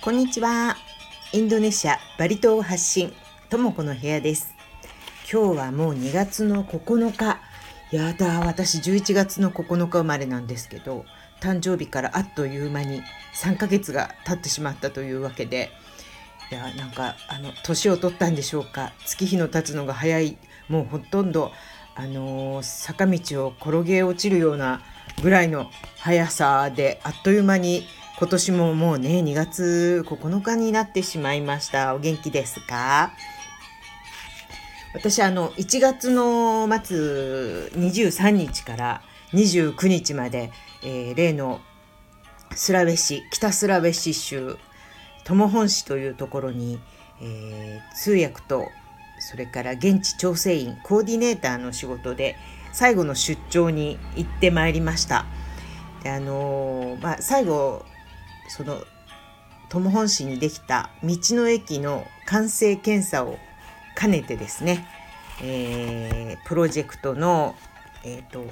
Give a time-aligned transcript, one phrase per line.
[0.00, 0.76] こんにちは。
[1.32, 3.12] インドネシアバリ島発信
[3.50, 4.54] ともこの部屋です。
[5.30, 7.40] 今日はもう2月の9日。
[7.90, 11.04] やだ、私11月の9日生まれなんですけど、
[11.40, 13.02] 誕生日からあっという間に
[13.34, 15.70] 3ヶ月が経ってしまったというわけで、
[16.52, 18.92] いや、なんか、あの、年を取ったんでしょうか。
[19.04, 20.38] 月日の経つのが早い。
[20.68, 21.50] もうほとんど、
[21.96, 24.80] あのー、坂道を転げ落ちるような
[25.22, 25.68] ぐらいの
[25.98, 27.84] 速さで、あっという間に
[28.18, 31.94] 今年ももうね、2月9日になってしまいました。
[31.94, 33.12] お元気ですか？
[34.92, 40.50] 私、あの、1月の末23日から29日まで、
[40.82, 41.60] えー、例の
[42.56, 44.56] スラベシ、北スラベシ州、
[45.22, 46.80] 友本市というところに、
[47.22, 48.66] えー、通訳と、
[49.20, 52.34] それから現地調整員、コーディネーターの仕事で、
[52.72, 55.24] 最後の出張に行ってまいりました。
[56.02, 57.84] であのー、まあ、最後
[58.48, 58.82] その
[59.68, 63.38] 友本市にできた道の駅の完成検査を
[63.96, 64.86] 兼ねてですね、
[65.42, 67.54] えー、プロジェクトの、
[68.04, 68.44] えーと、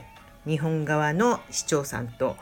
[0.47, 2.37] 日本側の市長さんと、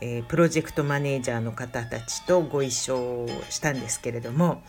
[0.00, 4.62] えー、プロジェクトマネージャーの方たちとご一緒したんですけれども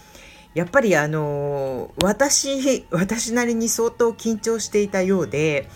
[0.56, 5.68] やっぱりあの私私なりに相当緊張していたようで、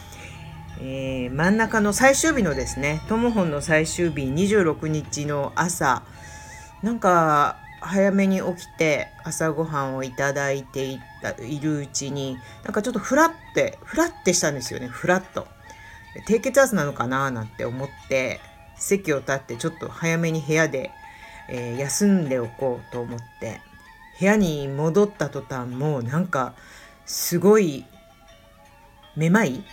[0.80, 6.03] えー、真ん中の最終日のですね友本の最終日26日の朝
[6.81, 14.88] なんか早めに起きて朝ごはんをいただいていたいるうちになんかちょっとフラってフラってしたんですよね。
[14.88, 15.47] フラッと。
[16.25, 18.39] 低血圧なのかななんて思って
[18.77, 20.91] 席を立ってちょっと早めに部屋で、
[21.50, 23.61] えー、休んでおこうと思って
[24.19, 26.53] 部屋に戻った途端もうなんか
[27.05, 27.85] すごい
[29.16, 29.63] めまい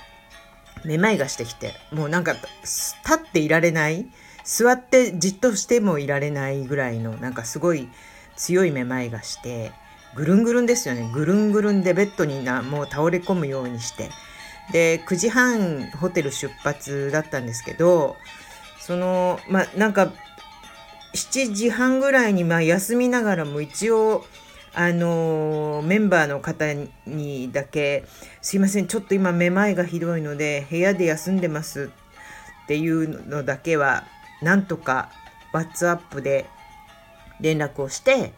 [0.84, 4.06] めまいがしてきてもうなんか立っていられない
[4.46, 7.88] 座ってじっとしてもいられないぐらいのなんかすごい
[8.36, 9.72] 強いめまいがして
[10.14, 11.10] ぐるんぐるんですよね。
[11.12, 14.08] ぐるんぐるんでベッドになもう倒れ込むようにして。
[14.72, 18.16] で9時半ホテル出発だったんですけど
[18.80, 20.12] そのまあなんか
[21.14, 24.24] 7時半ぐらいにまあ休みながらも一応
[24.74, 26.66] あのメンバーの方
[27.06, 28.04] にだけ
[28.42, 31.90] 「すいませんちょっと今めまいがひどいので部屋で休んでます」
[32.64, 34.04] っていうのだけは
[34.42, 35.10] なんとか
[35.52, 36.46] WhatsApp で
[37.40, 38.32] 連絡をして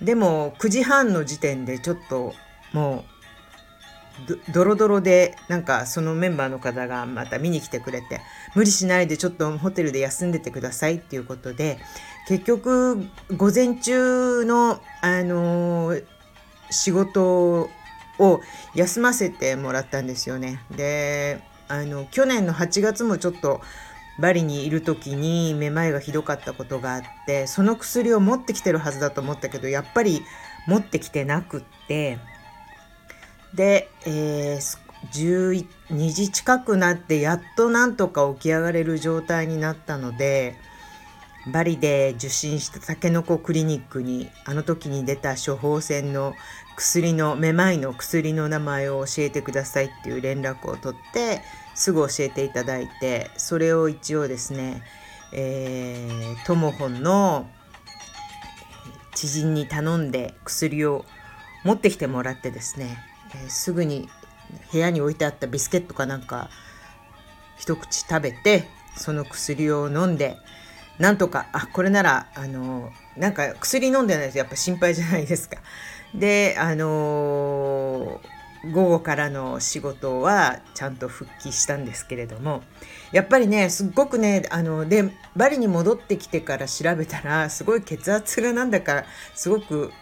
[0.00, 2.34] でも9時半の時点でちょっと
[2.72, 3.14] もう
[4.52, 8.20] ドロドロでなんかそのメンバーの方がまた見に来てくれて
[8.54, 11.78] 無理しないでちょっとホテルで休んでてくださいっていうことで
[12.28, 16.04] 結局午前中のあのー、
[16.70, 17.68] 仕事
[18.18, 18.40] を
[18.74, 20.60] 休ませてもらったんですよね。
[20.70, 23.60] であの去年の8月もちょっと
[24.18, 30.22] バリにいる時にめまいがひどかったことがあってその薬を持ってきてるはずだと思ったけどやっぱり
[30.66, 32.18] 持ってきてなくって
[33.54, 34.78] で、えー、
[35.12, 40.56] 12時近くなってやっとなんとか起き上がれる状態になったので
[41.52, 46.34] バリで受診したたけのこクリニックにあの時に出た処方箋の
[46.76, 51.42] 薬のめまいの薬の名前を教えてくださいっていう連絡を取って
[51.74, 54.82] すぐ教えていただいてそれを一応ですね、
[55.32, 57.48] えー、トモホンの
[59.14, 61.04] 知人に頼んで薬を
[61.64, 62.98] 持ってきてもらってですね、
[63.34, 64.08] えー、すぐに
[64.72, 66.48] 部屋に置いてあったビスケットかなんか
[67.56, 68.64] 一口食べて
[68.96, 70.36] その薬を飲んで
[70.98, 75.58] なんとかあこれならあのなんか薬飲んでないとやっぱ心配じゃないですか。
[76.14, 78.33] であのー
[78.72, 82.62] 午後からの仕事はちゃんと復帰したんですけれども
[83.12, 89.04] やっぱりねすっごくねあのでバリに戻ってきてから調べたらすごい血圧がなんだか
[89.34, 89.92] すごく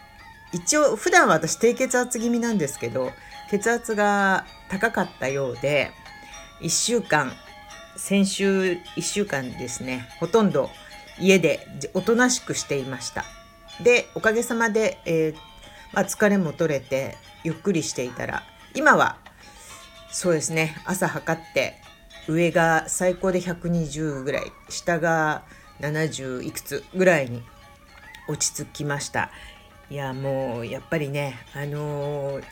[0.53, 3.11] 一応普段は私低血圧気味なんですけど
[3.51, 5.91] 血圧が高かったようで
[6.61, 7.33] 1週間
[7.97, 10.71] 先週1週間ですねほとんど
[11.19, 13.25] 家でおとなしくしていました。
[13.83, 15.35] でおかげさまで、えー
[15.93, 18.43] まあ、疲れも取れてゆっくりしていたら
[18.75, 19.19] 今は
[20.11, 20.77] そうですね。
[20.85, 21.75] 朝測って
[22.29, 25.43] 上が最高で120ぐらい下が
[25.81, 27.43] 70いくつぐらいに
[28.29, 29.31] 落ち着きました。
[29.91, 32.45] いやもうやっぱりねあのー、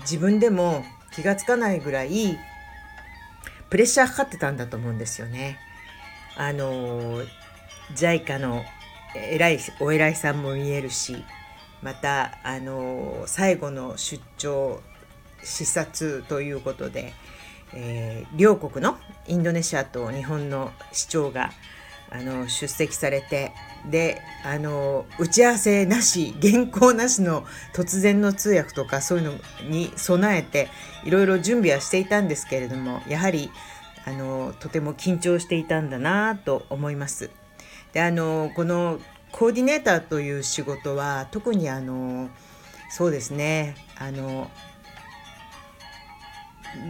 [0.00, 0.84] 自分でも
[1.14, 2.38] 気がつかないぐらい
[3.68, 5.58] プレッシャーかかってたんだと思うんですよね。
[6.36, 7.22] あの、
[7.94, 8.64] JICA の
[9.14, 11.24] 偉いお偉いさんも見えるし
[11.82, 14.80] またあの、最後の出張
[15.42, 17.12] 視察ということで、
[17.74, 21.50] えー、両国のインドネシアと日本の市長が
[22.10, 23.52] あの出席されて
[23.90, 27.44] であの打ち合わせなし原稿なしの
[27.74, 30.68] 突然の通訳とかそういうのに備えて
[31.04, 33.50] いろいろ準備はしていたんですけれどもやはり
[34.04, 37.30] あのとても緊張していたんだなと思います。
[37.92, 39.00] であのこの
[39.32, 42.30] コーディネーターという仕事は特にあの
[42.88, 44.50] そうですねあの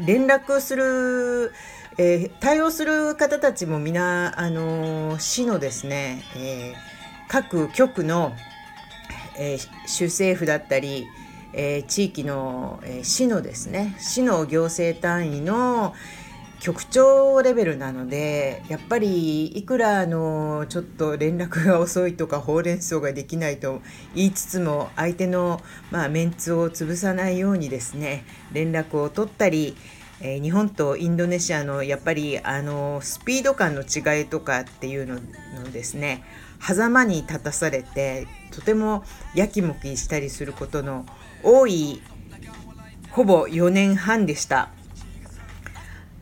[0.06, 1.52] 連絡する、
[1.98, 6.74] えー、対応する方たちも皆あの市のですね、えー、
[7.28, 8.34] 各局の、
[9.38, 11.06] えー、州政府だったり、
[11.52, 15.94] えー、地域の、えー、市のですね市の行政単位の、
[16.66, 23.82] 局長レベルなのでやっぱりいくらあのちょっと連絡が遅いとかほうれん草ができないと
[24.16, 29.76] 言いつつも相手の、まあ、メンツを潰さないようにですね連絡を取ったり、
[30.20, 35.20] えー、日本とインドネシアのやっぱりあのスピード感の違いとかっていうの
[35.62, 36.24] のですね
[36.60, 39.04] 狭間に立たされてとても
[39.36, 41.06] やきもきしたりすることの
[41.44, 42.02] 多い
[43.12, 44.70] ほぼ4年半でした。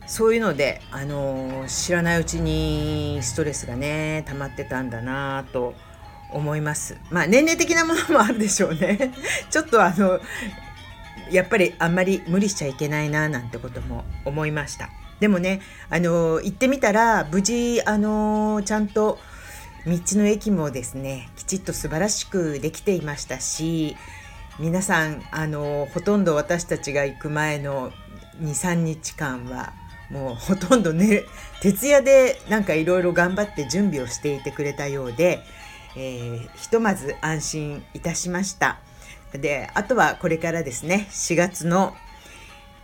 [0.07, 5.73] そういうので、あの知らないうちにストレスがね溜まってたんだなと
[6.31, 6.97] 思います。
[7.09, 9.13] まあ年齢的なものもあるでしょうね。
[9.49, 10.19] ちょっとあの
[11.31, 14.89] やっぱりあんまり無理しちゃいけないななんてことも思いました。
[15.19, 19.17] でもね、あの行ってみたら無事あのちゃんと
[19.87, 23.95] 道の駅もですねきちっと素晴らしくできていましたし
[24.59, 27.91] 皆さんあのほとんど私たちが行く前の
[28.41, 29.73] 23日間は
[30.15, 31.23] もうほとんどね
[31.61, 35.41] 徹夜でなんかいろいろ頑張って準備をしていてくれたようで、
[35.97, 38.79] えー、ひとまず安心いたしました
[39.33, 41.93] であとはこれからですね4月の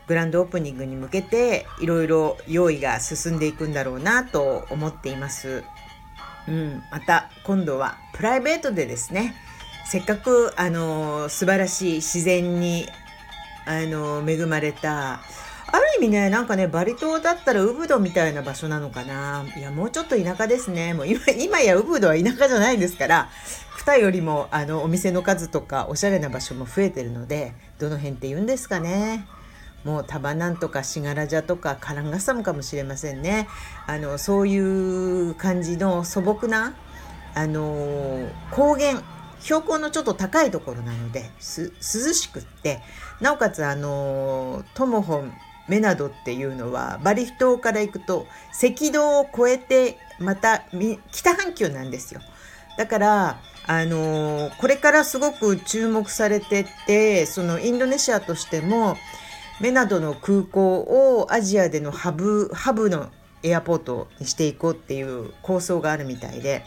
[0.08, 5.64] グランドオープニングに向けていろいろ用意が進んでいくんだろうなと思っています。
[6.50, 9.36] うん、また今度はプライベートでですね
[9.86, 12.88] せっかくあの素晴らしい自然に
[13.66, 15.22] あの恵まれた
[16.02, 19.46] 味ねなんかねバリ島だったらウブドみたいな場所なのかな。
[19.58, 20.94] いやもうちょっと田舎ですね。
[20.94, 23.30] もう今今やウブドは田舎じゃないですから
[23.78, 29.26] 二よりもあのお店の数とかおしゃれな場所も増えてるのでどの辺って言うんですかね。
[29.84, 33.48] もうタバナンとかシガラジャとかカランガサムかもしれませんね。
[33.88, 36.76] あのそういう感じの素朴な
[37.34, 39.02] あの高原
[39.40, 42.82] 標高のちょっと高いところなので涼しくって
[43.22, 45.34] なおかつあのトモホン
[45.68, 50.64] メナドっていうのはバリ島から行くと赤道を越えてまた
[51.12, 52.22] 北半球なんですよ。
[52.78, 58.98] だからあの、これからすごく注目されてってそのインドネシアとしても
[59.60, 63.10] メナドの空港をアジアでのハブハブの
[63.44, 66.64] エアポートにしていこうっていう構想があるみたいで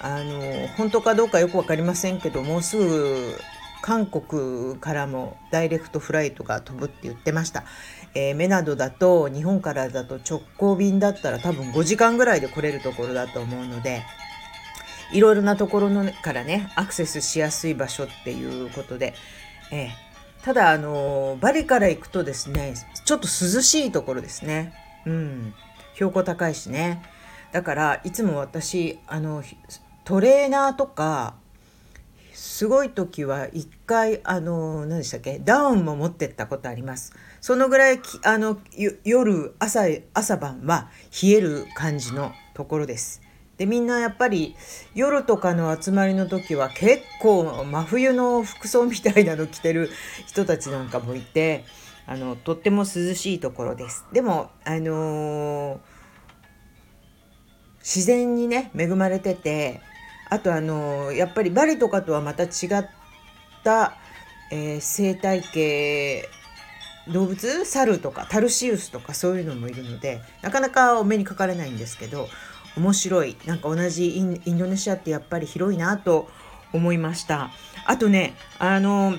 [0.00, 3.38] あの、本当かどうかよく分かりませんけどもうすぐ
[3.82, 7.64] 韓国からもダイレクトフライトが飛ぶって言ってました、
[8.14, 14.02] えー、メナドだと日本からだと直行便だったら多分5時間ぐらいで来れるところだと思うので
[15.12, 19.14] いろいろなところのからねアクセスしやすい場所っていうことで、
[19.72, 22.74] えー、ただあのバリから行くとですね
[23.04, 24.72] ちょっと涼しいところですね。
[25.04, 25.54] うん。
[25.94, 27.02] 標高高いしね。
[27.52, 29.42] だからいつも私あの
[30.04, 31.34] トレーナーとか
[32.42, 35.38] すごい時は一回あの何でしたっけ？
[35.40, 37.12] ダウンも持ってったことあります。
[37.42, 38.58] そのぐらいあの
[39.04, 39.82] 夜朝
[40.14, 40.88] 朝晩は
[41.22, 43.20] 冷える感じのところです。
[43.58, 44.56] でみんなやっぱり
[44.94, 49.90] 夜とかの集まりの時は結構真冬の服装みたいなの着てる
[50.26, 51.66] 人たちなんかもいて
[52.06, 54.06] あのとっても涼しいところです。
[54.14, 55.78] でもあのー、
[57.80, 59.82] 自然にね恵まれてて
[60.30, 62.86] あとあのやっぱりバリとかとはまた違っ
[63.62, 63.98] た、
[64.50, 66.28] えー、生態系
[67.08, 67.64] 動物？
[67.64, 72.28] 猿とかタルシウスとかそういうのもいるのでなかなかお目にかかれないんですけど
[72.76, 73.36] 面白い。
[73.46, 76.28] なんか同じインドネシアってやっぱり広いなと
[76.72, 77.50] 思いました。
[77.84, 79.14] あとねあの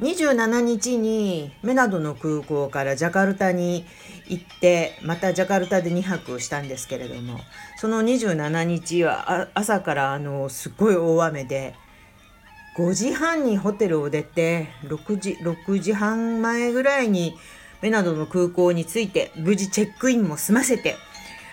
[0.00, 3.86] 27日にメナドの空港からジャカルタに
[4.28, 7.40] 行ってまたジャカルタで2泊したんですけれども
[7.78, 11.74] その27日は朝からあのすっごい大雨で
[12.76, 17.34] 5時半にホテルを出て6時 ,6 時半前ぐらいに
[17.80, 20.96] メナドの空港に着いて無事チェックインも済ませて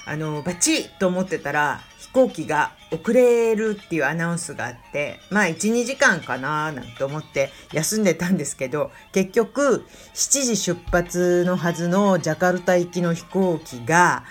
[0.05, 1.79] あのバッチリと思ってたら
[2.13, 14.24] 行機が遅れるっていうアナウンスがあってまあ12時間かななんて思って休んでたんですけど結局7時出発のはずのジャカルタ行きの飛行機が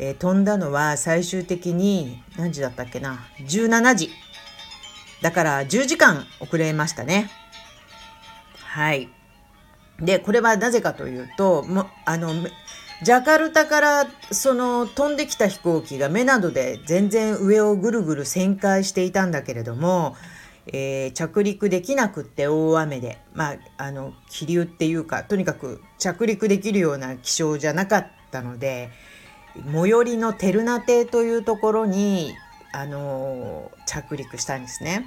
[0.00, 4.10] えー、飛んだのは最終的に何時だったっけな17時。
[5.20, 7.28] だから10時間遅れましたね。
[8.62, 9.08] はい。
[10.00, 12.32] でこれはなぜかというともあの
[13.02, 20.16] ジャカルタからその飛んできた飛行機が目などで全然上をぐるぐる旋回していたんだけれども、
[20.66, 28.90] えー、着陸できなくって大雨でまああの気流っていうかとにかく着陸できるような気象じゃなかったので
[29.72, 32.34] 最寄りのテルナ邸というところに
[32.72, 35.06] あの着陸したんですね。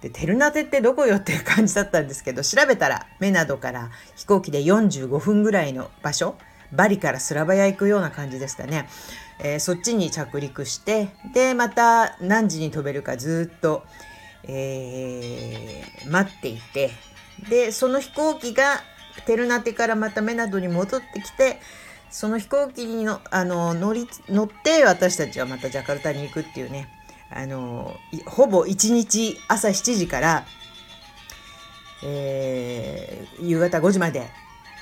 [0.00, 6.36] でテルナテってどこよっていう感じだったんですけど調べたらメナドから飛行機で45分ぐらいの場所
[6.72, 8.88] バリからスラバヤ行くような感じですかね、
[9.40, 13.84] えー、そっちに着陸してでまた何時に飛べるかずっと、
[14.44, 16.90] えー、待っていて
[17.48, 18.80] でその飛行機が
[19.26, 21.60] テルナテからまたメナドに戻ってきて
[22.10, 26.88] その飛行機にのあの乗り乗って私たちはまたジャカルタに行くっていうね
[27.30, 27.94] あの
[28.26, 30.46] ほぼ1日朝7時から、
[32.02, 34.28] えー、夕方5時まで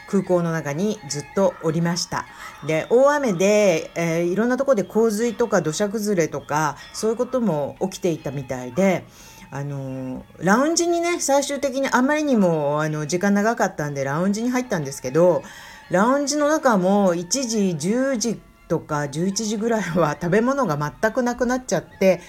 [0.09, 2.27] 空港の中にずっとおりました。
[2.67, 9.05] で大雨で、えー、いろんなとこで洪水とか土砂崩れとかそういうことも起きていたみたいで。
[9.49, 15.45] あのラウンジにね最終的にあまりにもあの時間長かったんでラウンジに入ったんですけど
[15.89, 22.21] ラウンジの中も1時10時とか11時ぐらいは 食べ物が全くなくなっちゃって、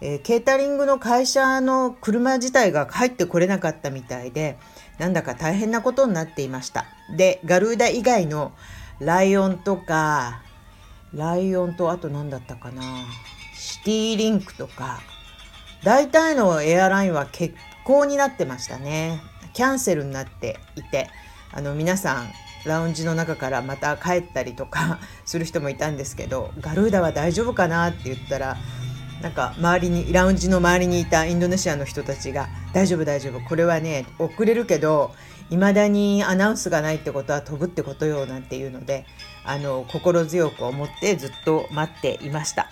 [0.00, 4.58] えー、ケータリングの会社の車自体が入ってこれなかったみたいで
[4.98, 6.86] なんだか大変なことになっていました。
[7.16, 8.52] でガルーダ以外の
[9.00, 10.42] ライオンとか
[11.12, 12.82] ライオンとあと何だったかな
[13.54, 15.00] シティリンクとか
[15.82, 19.20] 大体のエアラインは欠航になってましたね。
[19.52, 21.08] キャンセルになっていて
[21.52, 22.32] あの皆さん
[22.64, 28.56] ラウンジの中からまた帰ったりとか する人もいたんですけどガルーダは大丈夫かなって言ったら
[29.22, 35.14] なんか周りにラウンジの周りにいたインドネシアの人たちが「大丈夫大丈夫これはね遅れるけど
[35.50, 39.06] いまだにアナウンスがないってことは飛ぶってことよ」なんていうので
[39.44, 42.68] あの心強く思ってずっと待っていました。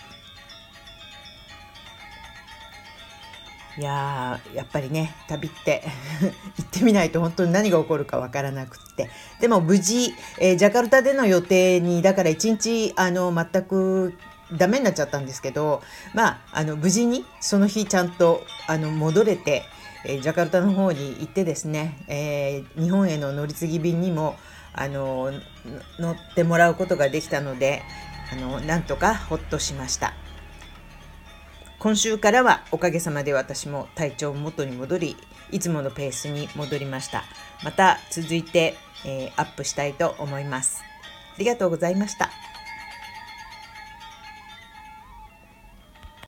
[3.79, 5.83] いややっぱりね旅って
[6.59, 9.09] 行ってみないと本当に何が起こるかわからなくって
[9.41, 14.15] でも無事、えー、ジャカルタでの予定にだから一日あの全く
[14.53, 19.63] ダメになっちゃったんですけどまああの無事にその日ちゃんとあの戻れて、
[20.05, 24.37] えー、ジャカルタの方に行ってですね、えー、日本への乗り継ぎ便にも
[24.75, 25.33] あの
[25.99, 27.83] 乗ってもらうことができたので
[28.31, 30.13] あのなんとかほっとしました。
[31.83, 35.17] 今週からはおかげさまで私も体調元に戻り、
[35.51, 37.25] いつものペースに戻りました。
[37.65, 40.85] また続いて、えー、アップしたいと思います。
[41.35, 42.31] ありがとうございました。